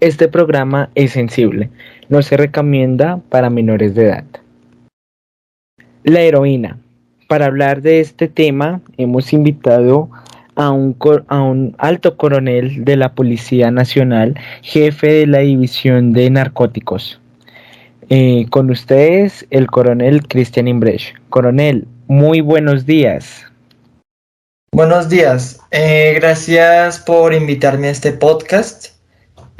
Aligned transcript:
Este 0.00 0.28
programa 0.28 0.88
es 0.94 1.12
sensible, 1.12 1.68
no 2.08 2.22
se 2.22 2.38
recomienda 2.38 3.20
para 3.28 3.50
menores 3.50 3.94
de 3.94 4.06
edad. 4.06 4.24
La 6.04 6.20
heroína. 6.20 6.78
Para 7.28 7.46
hablar 7.46 7.82
de 7.82 8.00
este 8.00 8.26
tema 8.26 8.80
hemos 8.96 9.34
invitado 9.34 10.08
a 10.56 10.70
un, 10.70 11.74
alto 11.76 12.16
coronel 12.16 12.84
de 12.84 12.96
la 12.96 13.12
Policía 13.12 13.70
Nacional, 13.70 14.38
jefe 14.62 15.12
de 15.12 15.26
la 15.26 15.40
División 15.40 16.12
de 16.12 16.30
Narcóticos. 16.30 17.20
Eh, 18.08 18.46
con 18.48 18.70
ustedes, 18.70 19.46
el 19.50 19.66
coronel 19.66 20.26
Cristian 20.26 20.66
Imbrecht. 20.66 21.14
Coronel, 21.28 21.86
muy 22.08 22.40
buenos 22.40 22.86
días. 22.86 23.44
Buenos 24.72 25.10
días, 25.10 25.60
eh, 25.70 26.14
gracias 26.16 27.00
por 27.00 27.34
invitarme 27.34 27.88
a 27.88 27.90
este 27.90 28.12
podcast. 28.12 28.99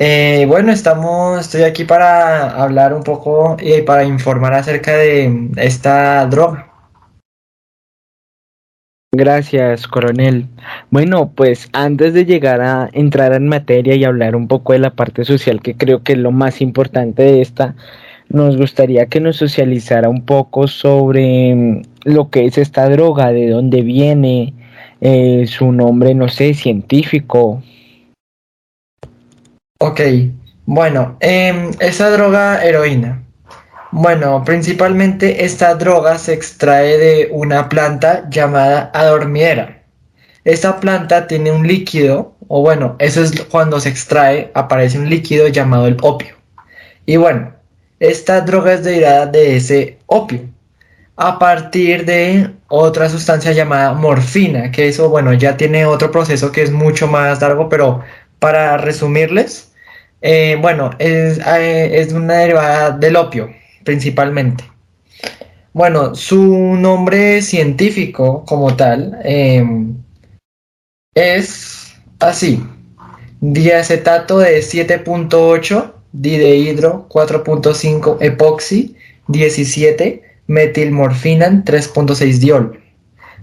Eh, 0.03 0.47
bueno, 0.49 0.73
estamos, 0.73 1.41
estoy 1.41 1.65
aquí 1.65 1.85
para 1.85 2.63
hablar 2.63 2.95
un 2.95 3.03
poco 3.03 3.59
y 3.61 3.83
para 3.83 4.03
informar 4.03 4.55
acerca 4.55 4.97
de 4.97 5.51
esta 5.59 6.25
droga. 6.25 6.73
Gracias, 9.13 9.87
coronel. 9.87 10.47
Bueno, 10.91 11.33
pues 11.35 11.69
antes 11.75 12.15
de 12.15 12.25
llegar 12.25 12.63
a 12.63 12.89
entrar 12.95 13.35
en 13.35 13.47
materia 13.47 13.95
y 13.95 14.05
hablar 14.05 14.37
un 14.37 14.49
poco 14.49 14.73
de 14.73 14.79
la 14.79 14.95
parte 14.95 15.27
social, 15.27 15.61
que 15.61 15.77
creo 15.77 16.03
que 16.03 16.15
es 16.15 16.19
lo 16.19 16.33
más 16.33 16.63
importante 16.63 17.23
de 17.23 17.43
esta, 17.43 17.75
nos 18.31 18.57
gustaría 18.57 19.05
que 19.05 19.21
nos 19.21 19.37
socializara 19.37 20.09
un 20.09 20.25
poco 20.25 20.67
sobre 20.67 21.55
mm, 21.55 21.83
lo 22.05 22.31
que 22.31 22.47
es 22.47 22.57
esta 22.57 22.89
droga, 22.89 23.33
de 23.33 23.51
dónde 23.51 23.83
viene, 23.83 24.55
eh, 25.03 25.45
su 25.47 25.73
nombre, 25.73 26.15
no 26.15 26.29
sé, 26.29 26.55
científico. 26.55 27.63
Ok, 29.83 30.01
bueno, 30.67 31.17
eh, 31.21 31.71
esa 31.81 32.11
droga 32.11 32.63
heroína 32.63 33.25
bueno, 33.93 34.45
principalmente 34.45 35.45
esta 35.45 35.75
droga 35.75 36.17
se 36.19 36.33
extrae 36.33 36.97
de 36.97 37.29
una 37.33 37.69
planta 37.69 38.29
llamada 38.31 38.91
adormidera. 38.95 39.83
Esta 40.45 40.79
planta 40.79 41.27
tiene 41.27 41.51
un 41.51 41.67
líquido, 41.67 42.37
o 42.47 42.63
bueno, 42.63 42.95
eso 43.01 43.21
es 43.23 43.33
cuando 43.51 43.81
se 43.81 43.89
extrae, 43.89 44.51
aparece 44.55 44.99
un 44.99 45.11
líquido 45.11 45.49
llamado 45.49 45.89
el 45.89 45.97
opio. 46.03 46.37
Y 47.05 47.17
bueno, 47.17 47.53
esta 47.99 48.41
droga 48.43 48.75
es 48.75 48.85
derivada 48.85 49.27
de 49.27 49.57
ese 49.57 49.99
opio 50.07 50.43
a 51.17 51.39
partir 51.39 52.05
de 52.07 52.51
otra 52.69 53.09
sustancia 53.09 53.53
llamada 53.53 53.93
morfina, 53.93 54.71
que 54.71 54.89
eso, 54.89 55.09
bueno, 55.11 55.33
ya 55.35 55.57
tiene 55.57 55.85
otro 55.85 56.11
proceso 56.13 56.53
que 56.53 56.63
es 56.63 56.71
mucho 56.71 57.09
más 57.09 57.41
largo, 57.43 57.69
pero 57.69 58.03
para 58.39 58.77
resumirles, 58.79 59.70
eh, 60.23 60.59
bueno, 60.61 60.91
es, 60.99 61.39
eh, 61.39 62.01
es 62.01 62.13
una 62.13 62.35
derivada 62.35 62.91
del 62.91 63.17
opio 63.17 63.51
principalmente. 63.85 64.65
Bueno, 65.73 66.15
su 66.15 66.77
nombre 66.77 67.43
científico 67.43 68.45
como 68.47 68.77
tal 68.77 69.19
em, 69.25 69.97
es 71.15 71.95
así. 72.19 72.63
Diacetato 73.41 74.39
de 74.39 74.61
7.8, 74.61 75.93
didehidro 76.13 77.07
4.5, 77.09 78.19
epoxi 78.21 78.97
17, 79.29 80.23
metilmorfina 80.49 81.65
3.6 81.65 82.39
diol. 82.39 82.81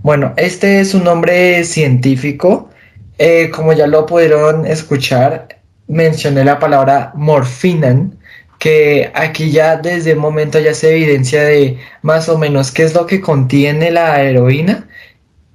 Bueno, 0.03 0.33
este 0.38 0.81
es 0.81 0.92
su 0.92 1.00
nombre 1.00 1.64
científico. 1.64 2.70
Eh, 3.17 3.50
como 3.50 3.73
ya 3.73 3.88
lo 3.88 4.05
pudieron 4.05 4.66
escuchar, 4.67 5.56
mencioné 5.88 6.43
la 6.43 6.59
palabra 6.59 7.11
morfinan, 7.16 8.17
que 8.59 9.11
aquí 9.13 9.52
ya 9.52 9.77
desde 9.77 10.11
el 10.11 10.17
momento 10.17 10.59
ya 10.59 10.73
se 10.73 10.91
evidencia 10.91 11.43
de 11.43 11.77
más 12.02 12.27
o 12.30 12.38
menos 12.38 12.71
qué 12.71 12.83
es 12.83 12.93
lo 12.93 13.05
que 13.05 13.21
contiene 13.21 13.91
la 13.91 14.21
heroína. 14.21 14.87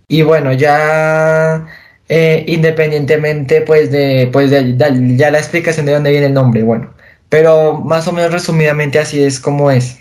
Y 0.09 0.23
bueno 0.23 0.53
ya 0.53 1.67
eh, 2.09 2.45
independientemente 2.47 3.63
pues 3.63 3.91
de 3.91 4.29
pues 4.33 4.51
de, 4.51 4.77
ya 5.17 5.31
la 5.31 5.39
explicación 5.39 5.87
de 5.87 5.93
dónde 5.93 6.11
viene 6.11 6.27
el 6.27 6.35
nombre 6.35 6.63
bueno. 6.63 6.93
Pero 7.29 7.81
más 7.81 8.07
o 8.09 8.13
menos 8.13 8.33
resumidamente 8.33 8.99
así 8.99 9.23
es 9.23 9.41
como 9.41 9.71
es. 9.71 9.99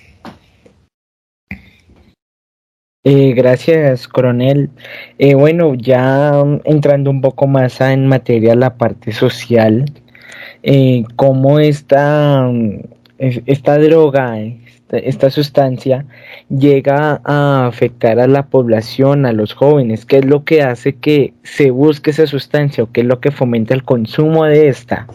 Eh, 3.03 3.33
gracias, 3.33 4.07
coronel. 4.07 4.69
Eh, 5.17 5.33
bueno, 5.33 5.73
ya 5.73 6.43
entrando 6.65 7.09
un 7.09 7.21
poco 7.21 7.47
más 7.47 7.81
en 7.81 8.05
materia 8.05 8.53
la 8.55 8.75
parte 8.77 9.11
social, 9.11 9.85
eh, 10.63 11.03
cómo 11.15 11.59
esta, 11.59 12.49
esta 13.17 13.77
droga, 13.77 14.37
esta, 14.89 15.29
sustancia 15.29 16.05
llega 16.49 17.21
a 17.23 17.67
afectar 17.67 18.19
a 18.19 18.27
la 18.27 18.47
población, 18.47 19.25
a 19.25 19.31
los 19.31 19.53
jóvenes, 19.53 20.05
qué 20.05 20.17
es 20.17 20.25
lo 20.25 20.43
que 20.43 20.61
hace 20.61 20.95
que 20.95 21.33
se 21.43 21.71
busque 21.71 22.11
esa 22.11 22.27
sustancia 22.27 22.83
o 22.83 22.91
qué 22.91 23.01
es 23.01 23.07
lo 23.07 23.19
que 23.19 23.31
fomenta 23.31 23.73
el 23.73 23.83
consumo 23.83 24.45
de 24.45 24.67
esta. 24.67 25.07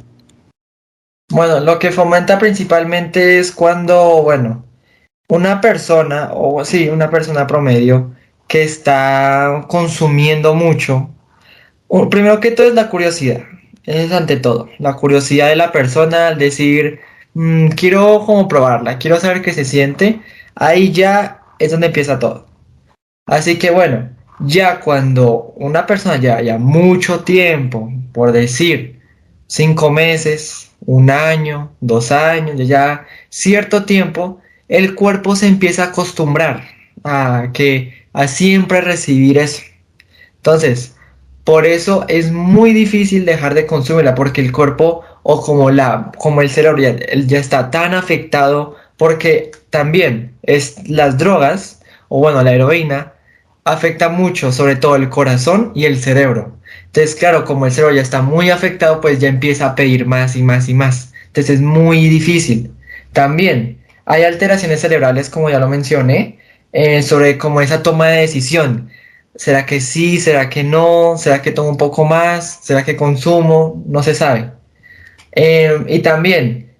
Bueno, 1.30 1.60
lo 1.60 1.78
que 1.78 1.90
fomenta 1.90 2.38
principalmente 2.38 3.38
es 3.38 3.52
cuando, 3.52 4.22
bueno, 4.22 4.64
una 5.28 5.60
persona, 5.60 6.30
o 6.32 6.64
sí, 6.64 6.88
una 6.88 7.10
persona 7.10 7.46
promedio 7.46 8.12
que 8.46 8.62
está 8.62 9.64
consumiendo 9.68 10.54
mucho, 10.54 11.10
primero 12.10 12.38
que 12.40 12.52
todo 12.52 12.68
es 12.68 12.74
la 12.74 12.88
curiosidad 12.88 13.42
es 13.86 14.12
ante 14.12 14.36
todo, 14.36 14.68
la 14.78 14.94
curiosidad 14.94 15.48
de 15.48 15.56
la 15.56 15.72
persona 15.72 16.28
al 16.28 16.38
decir, 16.38 17.00
mm, 17.34 17.68
quiero 17.68 18.24
como 18.26 18.48
probarla, 18.48 18.98
quiero 18.98 19.18
saber 19.20 19.42
qué 19.42 19.52
se 19.52 19.64
siente, 19.64 20.20
ahí 20.54 20.92
ya 20.92 21.42
es 21.58 21.70
donde 21.70 21.88
empieza 21.88 22.18
todo. 22.18 22.46
Así 23.26 23.58
que 23.58 23.70
bueno, 23.70 24.10
ya 24.40 24.80
cuando 24.80 25.54
una 25.56 25.86
persona 25.86 26.16
ya 26.16 26.36
haya 26.36 26.58
mucho 26.58 27.20
tiempo, 27.24 27.92
por 28.12 28.32
decir, 28.32 29.00
cinco 29.46 29.90
meses, 29.90 30.72
un 30.80 31.10
año, 31.10 31.72
dos 31.80 32.12
años, 32.12 32.56
ya 32.66 33.06
cierto 33.30 33.84
tiempo, 33.84 34.40
el 34.68 34.94
cuerpo 34.94 35.36
se 35.36 35.48
empieza 35.48 35.84
a 35.84 35.86
acostumbrar 35.88 36.64
a 37.04 37.50
que 37.52 38.06
a 38.12 38.28
siempre 38.28 38.80
recibir 38.80 39.38
eso. 39.38 39.62
Entonces, 40.36 40.95
por 41.46 41.64
eso 41.64 42.04
es 42.08 42.32
muy 42.32 42.72
difícil 42.72 43.24
dejar 43.24 43.54
de 43.54 43.66
consumirla 43.66 44.16
porque 44.16 44.40
el 44.40 44.50
cuerpo 44.50 45.04
o 45.22 45.40
como, 45.40 45.70
la, 45.70 46.10
como 46.18 46.42
el 46.42 46.50
cerebro 46.50 46.82
ya, 46.82 47.38
está 47.38 47.70
tan 47.70 47.94
afectado 47.94 48.74
porque 48.96 49.52
también 49.70 50.32
es 50.42 50.76
las 50.88 51.18
drogas 51.18 51.82
o 52.08 52.18
bueno 52.18 52.42
la 52.42 52.52
heroína 52.52 53.12
afecta 53.62 54.08
mucho 54.08 54.50
sobre 54.50 54.74
todo 54.74 54.96
el 54.96 55.08
corazón 55.08 55.70
y 55.72 55.84
el 55.84 56.00
cerebro. 56.00 56.56
Entonces 56.86 57.14
claro, 57.14 57.44
como 57.44 57.66
el 57.66 57.70
cerebro 57.70 57.94
ya 57.94 58.02
está 58.02 58.22
muy 58.22 58.50
afectado 58.50 59.00
pues 59.00 59.20
ya 59.20 59.28
empieza 59.28 59.66
a 59.66 59.74
pedir 59.76 60.04
más 60.04 60.34
y 60.34 60.42
más 60.42 60.68
y 60.68 60.74
más. 60.74 61.12
Entonces 61.28 61.56
es 61.56 61.60
muy 61.60 62.08
difícil. 62.08 62.72
También 63.12 63.78
hay 64.04 64.24
alteraciones 64.24 64.80
cerebrales 64.80 65.30
como 65.30 65.48
ya 65.48 65.60
lo 65.60 65.68
mencioné 65.68 66.40
eh, 66.72 67.04
sobre 67.04 67.38
como 67.38 67.60
esa 67.60 67.84
toma 67.84 68.08
de 68.08 68.22
decisión 68.22 68.90
¿Será 69.36 69.66
que 69.66 69.80
sí? 69.80 70.18
¿Será 70.18 70.48
que 70.48 70.64
no? 70.64 71.16
¿Será 71.18 71.42
que 71.42 71.52
tomo 71.52 71.70
un 71.70 71.76
poco 71.76 72.04
más? 72.04 72.60
¿Será 72.62 72.84
que 72.84 72.96
consumo? 72.96 73.82
No 73.86 74.02
se 74.02 74.14
sabe. 74.14 74.52
Em, 75.32 75.84
y 75.88 76.00
también 76.00 76.76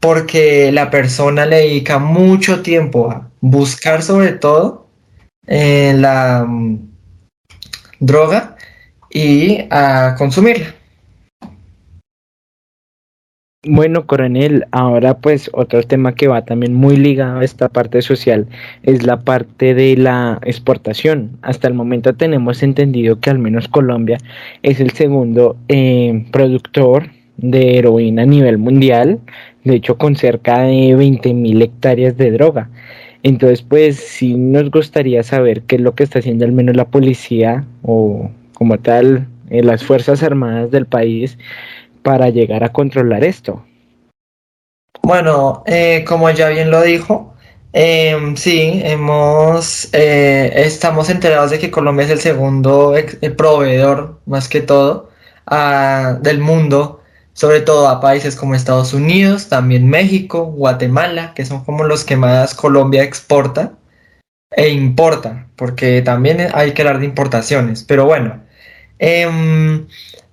porque 0.00 0.72
la 0.72 0.90
persona 0.90 1.46
le 1.46 1.56
dedica 1.58 1.98
mucho 1.98 2.62
tiempo 2.62 3.10
a 3.10 3.30
buscar 3.40 4.02
sobre 4.02 4.32
todo 4.32 4.88
eh, 5.46 5.94
la 5.96 6.44
mm, 6.48 6.78
droga 8.00 8.56
y 9.10 9.66
a 9.70 10.14
consumirla. 10.18 10.74
Bueno, 13.64 14.08
coronel, 14.08 14.66
ahora 14.72 15.18
pues 15.18 15.48
otro 15.52 15.84
tema 15.84 16.16
que 16.16 16.26
va 16.26 16.44
también 16.44 16.74
muy 16.74 16.96
ligado 16.96 17.38
a 17.38 17.44
esta 17.44 17.68
parte 17.68 18.02
social 18.02 18.48
es 18.82 19.06
la 19.06 19.20
parte 19.20 19.72
de 19.72 19.96
la 19.96 20.40
exportación. 20.42 21.38
Hasta 21.42 21.68
el 21.68 21.74
momento 21.74 22.12
tenemos 22.12 22.64
entendido 22.64 23.20
que 23.20 23.30
al 23.30 23.38
menos 23.38 23.68
Colombia 23.68 24.18
es 24.64 24.80
el 24.80 24.90
segundo 24.90 25.56
eh, 25.68 26.26
productor 26.32 27.10
de 27.36 27.78
heroína 27.78 28.22
a 28.22 28.26
nivel 28.26 28.58
mundial, 28.58 29.20
de 29.62 29.76
hecho 29.76 29.96
con 29.96 30.16
cerca 30.16 30.62
de 30.62 30.96
20 30.96 31.32
mil 31.32 31.62
hectáreas 31.62 32.16
de 32.16 32.32
droga. 32.32 32.68
Entonces 33.22 33.62
pues 33.62 33.94
sí 33.94 34.34
nos 34.34 34.72
gustaría 34.72 35.22
saber 35.22 35.62
qué 35.62 35.76
es 35.76 35.82
lo 35.82 35.94
que 35.94 36.02
está 36.02 36.18
haciendo 36.18 36.44
al 36.44 36.50
menos 36.50 36.74
la 36.74 36.88
policía 36.88 37.64
o 37.82 38.28
como 38.54 38.80
tal 38.80 39.28
eh, 39.50 39.62
las 39.62 39.84
Fuerzas 39.84 40.24
Armadas 40.24 40.72
del 40.72 40.86
país 40.86 41.38
para 42.02 42.30
llegar 42.30 42.64
a 42.64 42.72
controlar 42.72 43.24
esto? 43.24 43.64
Bueno, 45.02 45.62
eh, 45.66 46.04
como 46.06 46.30
ya 46.30 46.48
bien 46.48 46.70
lo 46.70 46.82
dijo, 46.82 47.34
em, 47.72 48.36
sí, 48.36 48.80
hemos, 48.84 49.88
eh, 49.92 50.52
estamos 50.54 51.10
enterados 51.10 51.50
de 51.50 51.58
que 51.58 51.70
Colombia 51.70 52.04
es 52.04 52.10
el 52.10 52.20
segundo 52.20 52.94
proveedor, 53.36 54.20
más 54.26 54.48
que 54.48 54.60
todo, 54.60 55.10
del 56.22 56.38
mundo 56.38 57.02
sobre 57.34 57.60
todo 57.60 57.88
a 57.88 58.00
países 58.00 58.36
como 58.36 58.54
Estados 58.54 58.92
Unidos, 58.92 59.48
también 59.48 59.88
México, 59.88 60.44
Guatemala, 60.46 61.32
que 61.34 61.44
son 61.44 61.64
como 61.64 61.84
los 61.84 62.04
que 62.04 62.16
más 62.16 62.54
Colombia 62.54 63.02
exporta 63.02 63.72
e 64.50 64.68
importa, 64.70 65.48
porque 65.56 66.02
también 66.02 66.48
hay 66.54 66.72
que 66.72 66.82
hablar 66.82 66.98
de 67.00 67.06
importaciones. 67.06 67.84
Pero 67.84 68.04
bueno, 68.04 68.42
em, 68.98 69.86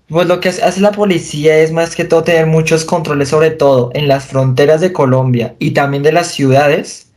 pues 0.10 0.28
lo 0.28 0.40
que 0.40 0.50
hace 0.50 0.82
la 0.82 0.92
policía 0.92 1.58
es 1.60 1.72
más 1.72 1.96
que 1.96 2.06
todo 2.06 2.24
tener 2.24 2.48
muchos 2.48 2.86
controles, 2.86 3.30
sobre 3.30 3.52
todo 3.52 3.92
en 3.94 4.08
las 4.08 4.26
fronteras 4.26 4.82
de 4.82 4.92
Colombia 4.94 5.56
y 5.60 5.72
también 5.72 6.04
de 6.04 6.12
las 6.12 6.28
ciudades 6.32 7.12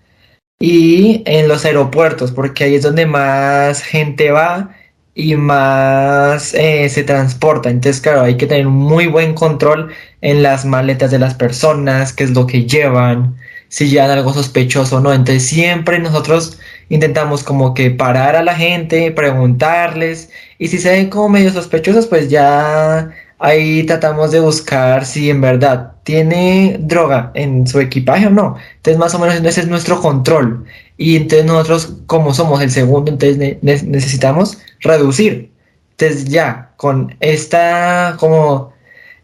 y 0.60 1.22
en 1.26 1.48
los 1.48 1.64
aeropuertos, 1.64 2.32
porque 2.32 2.64
ahí 2.64 2.76
es 2.76 2.82
donde 2.82 3.06
más 3.06 3.82
gente 3.82 4.30
va 4.30 4.76
y 5.14 5.36
más 5.36 6.54
eh, 6.54 6.88
se 6.88 7.04
transporta. 7.04 7.70
Entonces, 7.70 8.00
claro, 8.00 8.22
hay 8.22 8.36
que 8.36 8.46
tener 8.46 8.66
muy 8.66 9.06
buen 9.06 9.34
control 9.34 9.92
en 10.20 10.42
las 10.42 10.64
maletas 10.64 11.10
de 11.10 11.18
las 11.18 11.34
personas, 11.34 12.12
qué 12.12 12.24
es 12.24 12.30
lo 12.30 12.46
que 12.46 12.66
llevan, 12.66 13.36
si 13.68 13.88
llevan 13.88 14.10
algo 14.10 14.32
sospechoso 14.32 14.98
o 14.98 15.00
no. 15.00 15.12
Entonces, 15.12 15.46
siempre 15.46 15.98
nosotros 15.98 16.58
intentamos 16.88 17.42
como 17.42 17.74
que 17.74 17.90
parar 17.90 18.36
a 18.36 18.42
la 18.42 18.54
gente, 18.54 19.10
preguntarles, 19.12 20.30
y 20.58 20.68
si 20.68 20.78
se 20.78 20.90
ven 20.90 21.10
como 21.10 21.28
medio 21.28 21.50
sospechosos, 21.50 22.06
pues 22.06 22.28
ya 22.28 23.10
ahí 23.38 23.82
tratamos 23.84 24.30
de 24.30 24.40
buscar 24.40 25.04
si 25.04 25.28
en 25.28 25.40
verdad 25.40 25.92
tiene 26.04 26.76
droga 26.80 27.32
en 27.34 27.66
su 27.66 27.80
equipaje 27.80 28.26
o 28.28 28.30
no. 28.30 28.56
Entonces, 28.76 28.98
más 28.98 29.14
o 29.14 29.18
menos 29.18 29.34
ese 29.36 29.62
es 29.62 29.68
nuestro 29.68 30.00
control. 30.00 30.64
Y 30.96 31.16
entonces 31.16 31.46
nosotros, 31.46 31.94
como 32.06 32.32
somos 32.34 32.62
el 32.62 32.70
segundo, 32.70 33.10
entonces 33.10 33.58
necesitamos 33.62 34.58
reducir. 34.80 35.50
Entonces 35.92 36.26
ya, 36.26 36.70
con 36.76 37.16
esta, 37.20 38.16
como 38.18 38.72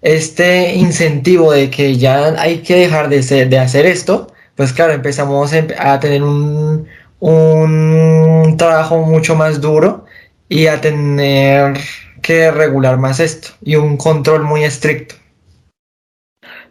este 0.02 0.74
incentivo 0.74 1.52
de 1.52 1.70
que 1.70 1.96
ya 1.96 2.40
hay 2.40 2.58
que 2.58 2.76
dejar 2.76 3.08
de, 3.08 3.22
de 3.46 3.58
hacer 3.58 3.86
esto, 3.86 4.32
pues 4.56 4.72
claro, 4.72 4.92
empezamos 4.92 5.52
a 5.78 6.00
tener 6.00 6.22
un, 6.24 6.88
un 7.20 8.56
trabajo 8.56 8.98
mucho 9.04 9.34
más 9.34 9.60
duro 9.60 10.04
y 10.48 10.66
a 10.66 10.80
tener 10.80 11.76
que 12.22 12.50
regular 12.50 12.98
más 12.98 13.20
esto 13.20 13.48
y 13.62 13.76
un 13.76 13.96
control 13.96 14.44
muy 14.44 14.64
estricto. 14.64 15.14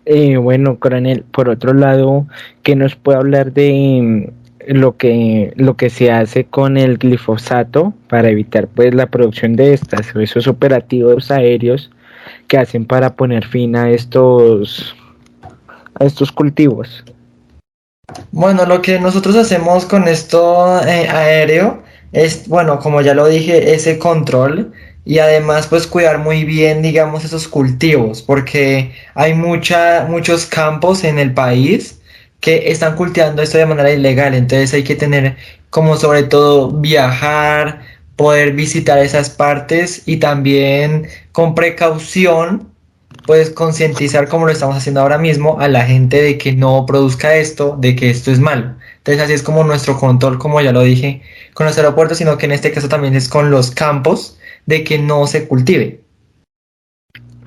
Eh, 0.05 0.37
bueno, 0.37 0.79
coronel, 0.79 1.23
por 1.23 1.49
otro 1.49 1.73
lado, 1.73 2.27
¿qué 2.63 2.75
nos 2.75 2.95
puede 2.95 3.17
hablar 3.17 3.51
de 3.51 3.99
mm, 4.01 4.73
lo 4.73 4.95
que 4.95 5.53
lo 5.55 5.75
que 5.75 5.89
se 5.89 6.11
hace 6.11 6.45
con 6.45 6.77
el 6.77 6.97
glifosato 6.97 7.93
para 8.07 8.29
evitar 8.29 8.67
pues 8.67 8.93
la 8.93 9.07
producción 9.07 9.55
de 9.55 9.73
estas 9.73 10.15
esos 10.15 10.47
operativos 10.47 11.29
aéreos 11.31 11.91
que 12.47 12.57
hacen 12.57 12.85
para 12.85 13.15
poner 13.15 13.45
fin 13.45 13.75
a 13.75 13.89
estos 13.89 14.95
a 15.99 16.05
estos 16.05 16.31
cultivos? 16.31 17.03
Bueno, 18.31 18.65
lo 18.65 18.81
que 18.81 18.99
nosotros 18.99 19.35
hacemos 19.35 19.85
con 19.85 20.07
esto 20.07 20.81
eh, 20.87 21.09
aéreo 21.09 21.83
es, 22.13 22.47
bueno, 22.47 22.79
como 22.79 23.01
ya 23.01 23.13
lo 23.13 23.27
dije, 23.27 23.73
ese 23.73 23.99
control 23.99 24.71
y 25.03 25.19
además 25.19 25.67
pues 25.67 25.87
cuidar 25.87 26.19
muy 26.19 26.45
bien, 26.45 26.81
digamos, 26.81 27.25
esos 27.25 27.47
cultivos, 27.47 28.21
porque 28.21 28.93
hay 29.13 29.33
mucha, 29.33 30.05
muchos 30.09 30.45
campos 30.45 31.03
en 31.03 31.19
el 31.19 31.33
país 31.33 31.99
que 32.39 32.71
están 32.71 32.95
cultivando 32.95 33.41
esto 33.41 33.57
de 33.57 33.65
manera 33.65 33.91
ilegal, 33.91 34.35
entonces 34.35 34.73
hay 34.73 34.83
que 34.83 34.95
tener 34.95 35.35
como 35.69 35.97
sobre 35.97 36.23
todo 36.23 36.71
viajar, 36.71 37.81
poder 38.15 38.53
visitar 38.53 38.99
esas 38.99 39.29
partes 39.29 40.03
y 40.05 40.17
también 40.17 41.07
con 41.33 41.55
precaución 41.55 42.71
pues 43.27 43.51
concientizar 43.51 44.29
como 44.29 44.45
lo 44.45 44.51
estamos 44.53 44.77
haciendo 44.77 45.01
ahora 45.01 45.17
mismo 45.17 45.59
a 45.59 45.67
la 45.67 45.85
gente 45.85 46.21
de 46.21 46.37
que 46.37 46.53
no 46.53 46.85
produzca 46.87 47.35
esto, 47.35 47.77
de 47.77 47.95
que 47.95 48.09
esto 48.09 48.31
es 48.31 48.39
malo. 48.39 48.73
Entonces 48.99 49.23
así 49.23 49.33
es 49.33 49.43
como 49.43 49.63
nuestro 49.65 49.99
control, 49.99 50.39
como 50.39 50.61
ya 50.61 50.71
lo 50.71 50.81
dije, 50.81 51.21
con 51.53 51.67
los 51.67 51.77
aeropuertos, 51.77 52.17
sino 52.17 52.37
que 52.37 52.45
en 52.45 52.53
este 52.53 52.71
caso 52.71 52.87
también 52.87 53.15
es 53.15 53.27
con 53.27 53.51
los 53.51 53.69
campos 53.69 54.39
de 54.65 54.83
que 54.85 54.97
no 54.97 55.27
se 55.27 55.45
cultive. 55.45 56.01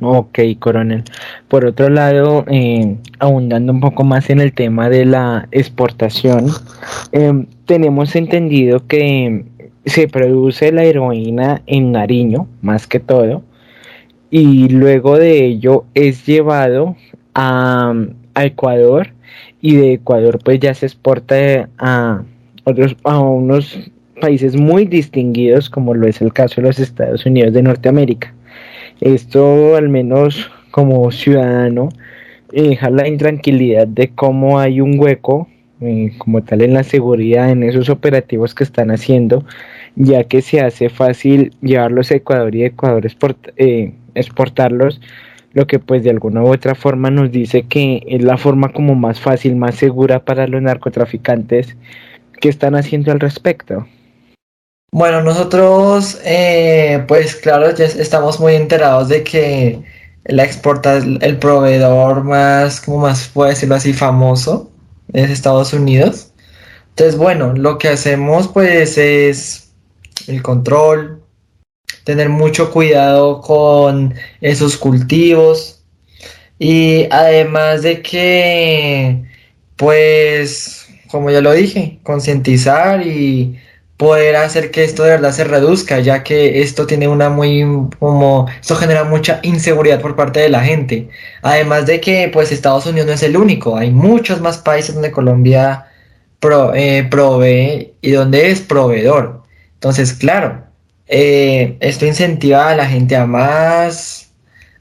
Ok, 0.03 0.38
coronel. 0.59 1.05
Por 1.49 1.65
otro 1.65 1.88
lado, 1.88 2.44
eh, 2.49 2.97
abundando 3.19 3.73
un 3.73 3.81
poco 3.81 4.05
más 4.05 4.31
en 4.31 4.41
el 4.41 4.53
tema 4.53 4.91
de 4.91 5.06
la 5.06 5.49
exportación, 5.50 6.49
em, 7.12 7.47
tenemos 7.67 8.15
entendido 8.17 8.87
que 8.87 9.44
se 9.87 10.09
produce 10.09 10.73
la 10.73 10.85
heroína 10.85 11.62
en 11.67 11.93
Nariño, 11.93 12.49
más 12.61 12.87
que 12.87 13.00
todo, 13.00 13.43
y 14.31 14.69
luego 14.69 15.19
de 15.19 15.44
ello 15.44 15.85
es 15.94 16.25
llevado 16.25 16.97
a, 17.35 17.94
a 18.35 18.44
Ecuador 18.44 19.09
y 19.61 19.77
de 19.77 19.94
Ecuador 19.94 20.38
pues 20.44 20.61
ya 20.61 20.75
se 20.75 20.87
exporta 20.87 21.69
a 21.79 22.23
otros 22.65 22.97
a 23.05 23.19
unos 23.19 23.91
países 24.21 24.56
muy 24.56 24.85
distinguidos 24.85 25.69
como 25.69 25.94
lo 25.94 26.06
es 26.06 26.21
el 26.21 26.32
caso 26.32 26.61
de 26.61 26.69
los 26.69 26.79
Estados 26.79 27.27
Unidos 27.27 27.53
de 27.55 27.62
Norteamérica. 27.62 28.35
Esto 29.00 29.77
al 29.77 29.88
menos 29.88 30.50
como 30.71 31.11
ciudadano 31.11 31.88
deja 32.53 32.91
la 32.91 33.09
intranquilidad 33.09 33.87
de 33.87 34.09
cómo 34.09 34.59
hay 34.59 34.81
un 34.81 34.99
hueco 34.99 35.49
eh, 35.81 36.12
como 36.19 36.43
tal 36.43 36.61
en 36.62 36.75
la 36.75 36.85
seguridad 36.85 37.50
en 37.50 37.62
esos 37.62 37.88
operativos 37.88 38.55
que 38.55 38.65
están 38.65 38.91
haciendo 38.91 39.44
ya 39.97 40.25
que 40.25 40.43
se 40.43 40.61
hace 40.61 40.88
fácil 40.88 41.53
llevarlos 41.62 42.11
a 42.11 42.17
Ecuador 42.17 42.55
y 42.55 42.65
Ecuador 42.65 43.06
eh, 43.56 43.93
exportarlos 44.15 45.01
lo 45.53 45.67
que 45.67 45.79
pues 45.79 46.05
de 46.05 46.11
alguna 46.11 46.43
u 46.43 46.53
otra 46.53 46.75
forma 46.75 47.11
nos 47.11 47.31
dice 47.31 47.65
que 47.65 48.03
es 48.07 48.23
la 48.23 48.39
forma 48.39 48.73
como 48.73 48.95
más 48.95 49.21
fácil, 49.21 49.57
más 49.57 49.75
segura 49.75 50.25
para 50.25 50.47
los 50.47 50.62
narcotraficantes 50.62 51.77
que 52.41 52.49
están 52.49 52.75
haciendo 52.75 53.12
al 53.12 53.21
respecto. 53.21 53.87
Bueno, 54.93 55.23
nosotros, 55.23 56.21
eh, 56.25 57.05
pues 57.07 57.37
claro, 57.37 57.75
ya 57.75 57.85
estamos 57.85 58.41
muy 58.41 58.55
enterados 58.55 59.09
de 59.09 59.23
que 59.23 59.83
la 60.25 60.45
exporta, 60.45 60.97
el 60.97 61.39
proveedor 61.39 62.25
más, 62.25 62.81
como 62.81 62.99
más 62.99 63.29
puedo 63.29 63.51
decirlo 63.51 63.77
así, 63.77 63.93
famoso 63.93 64.71
es 65.13 65.31
Estados 65.31 65.73
Unidos. 65.73 66.33
Entonces, 66.91 67.17
bueno, 67.17 67.55
lo 67.55 67.79
que 67.79 67.89
hacemos 67.89 68.49
pues 68.49 68.99
es 68.99 69.73
el 70.27 70.43
control, 70.43 71.19
tener 72.05 72.29
mucho 72.29 72.70
cuidado 72.70 73.41
con 73.41 74.14
esos 74.41 74.76
cultivos 74.76 75.81
y 76.58 77.06
además 77.11 77.82
de 77.82 78.02
que, 78.02 79.25
pues, 79.77 80.89
como 81.10 81.31
ya 81.31 81.41
lo 81.41 81.53
dije, 81.53 81.98
concientizar 82.03 83.06
y 83.06 83.58
poder 83.96 84.36
hacer 84.36 84.70
que 84.70 84.84
esto 84.84 85.03
de 85.05 85.10
verdad 85.10 85.32
se 85.32 85.44
reduzca, 85.44 86.01
ya 86.01 86.22
que 86.22 86.63
esto 86.63 86.86
tiene 86.86 87.08
una 87.08 87.31
muy, 87.31 87.65
como, 87.98 88.46
esto 88.60 88.77
genera 88.77 89.05
mucha 89.05 89.41
inseguridad 89.43 90.01
por 90.03 90.17
parte 90.17 90.41
de 90.41 90.51
la 90.51 90.63
gente. 90.63 91.08
Además 91.43 91.86
de 91.86 92.01
que, 92.01 92.29
pues, 92.32 92.53
Estados 92.53 92.86
Unidos 92.86 93.06
no 93.06 93.15
es 93.15 93.22
el 93.22 93.36
único, 93.39 93.77
hay 93.79 93.91
muchos 93.91 94.41
más 94.43 94.58
países 94.58 94.94
donde 94.94 95.10
Colombia 95.10 95.86
eh, 96.75 97.08
provee 97.10 97.94
y 98.03 98.10
donde 98.10 98.51
es 98.51 98.60
proveedor. 98.60 99.43
Entonces, 99.75 100.13
claro, 100.13 100.69
eh, 101.10 101.76
esto 101.81 102.06
incentiva 102.06 102.70
a 102.70 102.76
la 102.76 102.86
gente 102.86 103.17
a 103.17 103.26
más, 103.26 104.31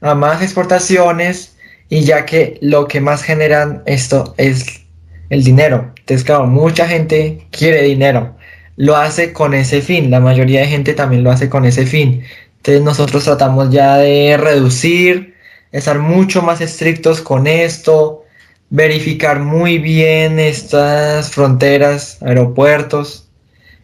a 0.00 0.14
más 0.14 0.42
exportaciones 0.42 1.56
y 1.88 2.02
ya 2.02 2.24
que 2.24 2.58
lo 2.62 2.88
que 2.88 3.00
más 3.00 3.22
generan 3.22 3.82
esto 3.84 4.34
es 4.38 4.64
el 5.28 5.44
dinero. 5.44 5.92
Entonces, 5.98 6.24
claro, 6.24 6.46
mucha 6.46 6.88
gente 6.88 7.46
quiere 7.50 7.82
dinero 7.82 8.36
lo 8.80 8.96
hace 8.96 9.34
con 9.34 9.52
ese 9.52 9.82
fin, 9.82 10.10
la 10.10 10.20
mayoría 10.20 10.60
de 10.60 10.66
gente 10.66 10.94
también 10.94 11.22
lo 11.22 11.30
hace 11.30 11.50
con 11.50 11.66
ese 11.66 11.84
fin. 11.84 12.24
Entonces 12.56 12.82
nosotros 12.82 13.24
tratamos 13.24 13.70
ya 13.70 13.98
de 13.98 14.38
reducir, 14.38 15.34
estar 15.70 15.98
mucho 15.98 16.40
más 16.40 16.62
estrictos 16.62 17.20
con 17.20 17.46
esto, 17.46 18.24
verificar 18.70 19.40
muy 19.40 19.76
bien 19.78 20.38
estas 20.38 21.30
fronteras, 21.30 22.22
aeropuertos, 22.22 23.28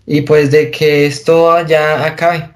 y 0.06 0.22
pues 0.22 0.50
de 0.50 0.70
que 0.70 1.06
esto 1.06 1.66
ya 1.66 2.06
acabe. 2.06 2.50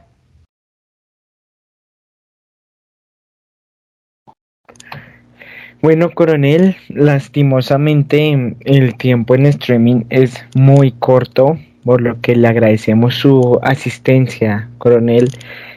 Bueno, 5.82 6.10
coronel, 6.10 6.76
lastimosamente 6.90 8.54
el 8.60 8.96
tiempo 8.96 9.34
en 9.34 9.46
streaming 9.46 10.04
es 10.10 10.44
muy 10.54 10.92
corto 10.92 11.58
por 11.84 12.02
lo 12.02 12.20
que 12.20 12.36
le 12.36 12.46
agradecemos 12.46 13.14
su 13.14 13.58
asistencia, 13.62 14.68
coronel, 14.76 15.30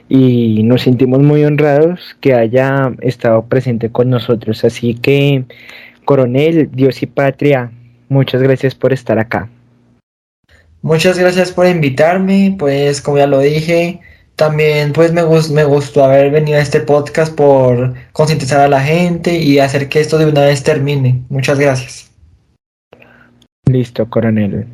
y 0.09 0.61
nos 0.63 0.81
sentimos 0.81 1.21
muy 1.21 1.45
honrados 1.45 2.17
que 2.19 2.33
haya 2.33 2.91
estado 2.99 3.45
presente 3.45 3.89
con 3.89 4.09
nosotros. 4.09 4.65
Así 4.65 4.95
que, 4.95 5.45
coronel, 6.03 6.69
Dios 6.73 7.01
y 7.01 7.05
patria, 7.05 7.71
muchas 8.09 8.41
gracias 8.41 8.75
por 8.75 8.91
estar 8.91 9.17
acá. 9.17 9.47
Muchas 10.83 11.17
gracias 11.17 11.53
por 11.53 11.65
invitarme, 11.65 12.55
pues 12.59 13.01
como 13.01 13.17
ya 13.17 13.25
lo 13.25 13.39
dije, 13.39 14.01
También 14.35 14.91
pues 14.93 15.13
me, 15.13 15.23
me 15.23 15.63
gustó 15.63 16.03
haber 16.03 16.29
venido 16.29 16.57
a 16.57 16.61
este 16.61 16.81
podcast 16.81 17.33
por 17.33 17.93
concientizar 18.11 18.59
a 18.59 18.67
la 18.67 18.81
gente 18.81 19.37
y 19.37 19.59
hacer 19.59 19.87
que 19.89 20.01
esto 20.01 20.17
de 20.17 20.25
una 20.25 20.41
vez 20.41 20.61
termine. 20.61 21.21
Muchas 21.29 21.57
gracias. 21.57 22.11
Listo, 23.65 24.09
coronel. 24.09 24.67